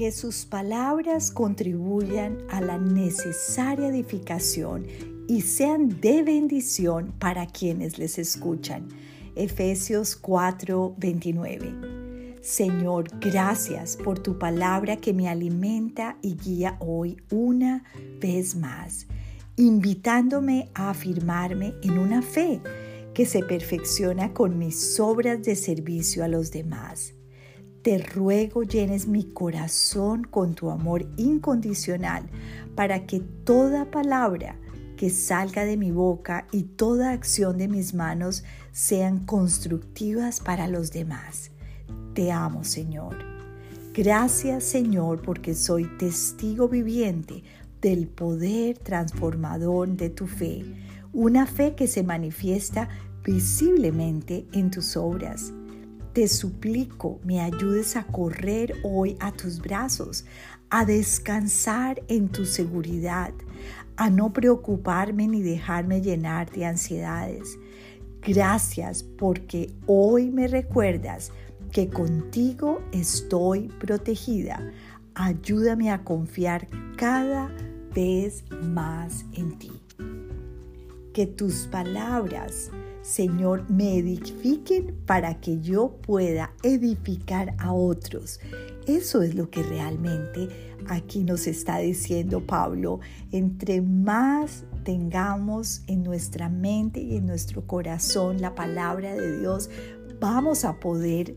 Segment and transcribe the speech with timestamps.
[0.00, 4.86] que sus palabras contribuyan a la necesaria edificación
[5.28, 8.88] y sean de bendición para quienes les escuchan.
[9.36, 12.38] Efesios 4:29.
[12.40, 17.84] Señor, gracias por tu palabra que me alimenta y guía hoy una
[18.22, 19.06] vez más,
[19.56, 22.62] invitándome a afirmarme en una fe
[23.12, 27.12] que se perfecciona con mis obras de servicio a los demás.
[27.82, 32.24] Te ruego llenes mi corazón con tu amor incondicional
[32.74, 34.56] para que toda palabra
[34.98, 40.92] que salga de mi boca y toda acción de mis manos sean constructivas para los
[40.92, 41.52] demás.
[42.12, 43.16] Te amo, Señor.
[43.94, 47.42] Gracias, Señor, porque soy testigo viviente
[47.80, 50.64] del poder transformador de tu fe,
[51.14, 52.90] una fe que se manifiesta
[53.24, 55.54] visiblemente en tus obras.
[56.12, 60.24] Te suplico me ayudes a correr hoy a tus brazos,
[60.68, 63.32] a descansar en tu seguridad,
[63.96, 67.56] a no preocuparme ni dejarme llenar de ansiedades.
[68.22, 71.30] Gracias porque hoy me recuerdas
[71.70, 74.68] que contigo estoy protegida.
[75.14, 76.66] Ayúdame a confiar
[76.96, 77.54] cada
[77.94, 79.70] vez más en ti.
[81.12, 82.70] Que tus palabras
[83.02, 88.40] Señor, me edifiquen para que yo pueda edificar a otros.
[88.86, 90.48] Eso es lo que realmente
[90.86, 93.00] aquí nos está diciendo Pablo.
[93.32, 99.70] Entre más tengamos en nuestra mente y en nuestro corazón la palabra de Dios,
[100.20, 101.36] vamos a poder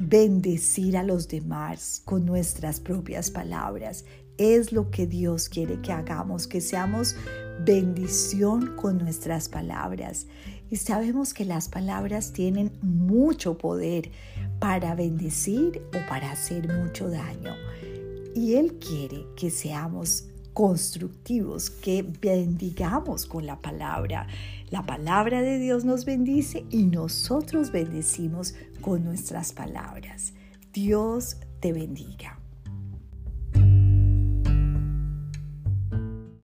[0.00, 4.06] bendecir a los demás con nuestras propias palabras.
[4.38, 7.16] Es lo que Dios quiere que hagamos, que seamos
[7.64, 10.26] bendición con nuestras palabras.
[10.70, 14.10] Y sabemos que las palabras tienen mucho poder
[14.58, 17.54] para bendecir o para hacer mucho daño.
[18.34, 24.26] Y Él quiere que seamos constructivos, que bendigamos con la palabra.
[24.70, 30.32] La palabra de Dios nos bendice y nosotros bendecimos con nuestras palabras.
[30.72, 32.43] Dios te bendiga.